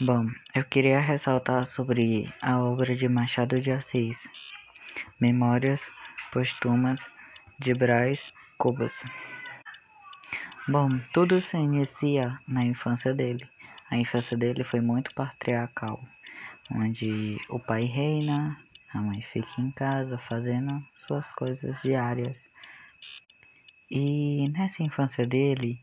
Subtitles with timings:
[0.00, 4.18] Bom, eu queria ressaltar sobre a obra de Machado de Assis,
[5.20, 5.80] Memórias
[6.32, 7.00] Póstumas
[7.60, 9.04] de Brás Cubas.
[10.66, 13.48] Bom, tudo se inicia na infância dele.
[13.88, 16.02] A infância dele foi muito patriarcal,
[16.72, 18.60] onde o pai reina,
[18.92, 22.36] a mãe fica em casa fazendo suas coisas diárias.
[23.88, 25.78] E nessa infância dele,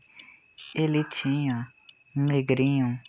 [0.74, 1.66] ele tinha
[2.14, 3.00] um negrinho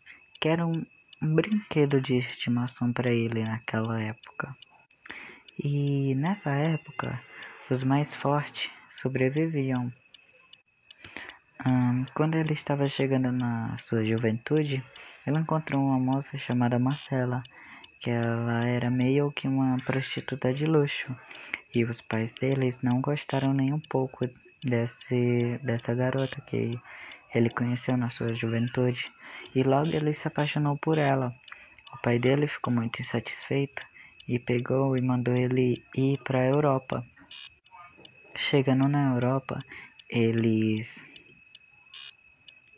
[0.43, 0.85] que era um,
[1.23, 4.53] um brinquedo de estimação para ele naquela época.
[5.57, 7.21] E nessa época,
[7.69, 9.91] os mais fortes sobreviviam.
[12.13, 14.83] quando ele estava chegando na sua juventude,
[15.25, 17.41] ele encontrou uma moça chamada Marcela,
[18.01, 21.15] que ela era meio que uma prostituta de luxo.
[21.73, 24.29] E os pais deles não gostaram nem um pouco
[24.61, 26.71] desse, dessa garota que
[27.33, 29.05] ele conheceu na sua juventude
[29.55, 31.33] e logo ele se apaixonou por ela.
[31.93, 33.81] O pai dele ficou muito insatisfeito
[34.27, 37.05] e pegou e mandou ele ir para a Europa.
[38.35, 39.59] Chegando na Europa,
[40.09, 41.03] eles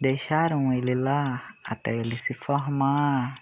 [0.01, 3.35] deixaram ele lá até ele se formar,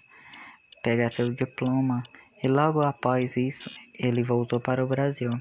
[0.84, 2.04] pegar seu diploma
[2.44, 5.32] e logo após isso ele voltou para o Brasil.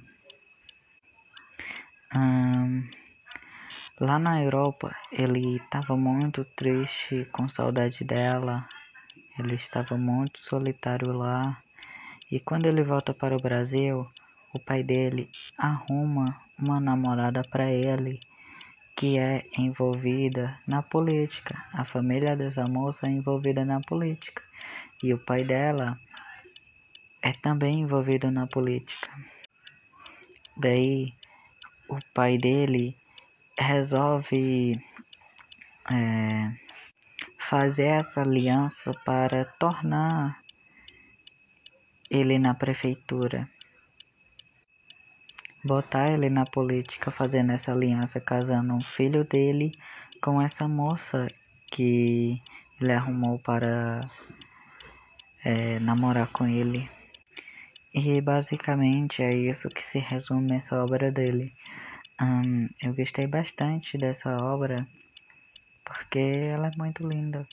[2.16, 2.71] Hum,
[4.02, 8.66] Lá na Europa, ele estava muito triste, com saudade dela.
[9.38, 11.62] Ele estava muito solitário lá.
[12.28, 14.04] E quando ele volta para o Brasil,
[14.52, 16.24] o pai dele arruma
[16.58, 18.18] uma namorada para ele
[18.96, 21.64] que é envolvida na política.
[21.72, 24.42] A família dessa moça é envolvida na política.
[25.00, 25.96] E o pai dela
[27.22, 29.12] é também envolvido na política.
[30.56, 31.14] Daí,
[31.88, 33.00] o pai dele
[33.62, 34.72] resolve
[35.92, 36.52] é,
[37.38, 40.38] fazer essa aliança para tornar
[42.10, 43.48] ele na prefeitura,
[45.64, 49.72] botar ele na política, fazendo essa aliança, casando um filho dele
[50.20, 51.26] com essa moça
[51.70, 52.40] que
[52.80, 54.00] ele arrumou para
[55.44, 56.88] é, namorar com ele.
[57.94, 61.52] E basicamente é isso que se resume essa obra dele.
[62.80, 64.88] Eu gostei bastante dessa obra
[65.84, 67.48] porque ela é muito linda.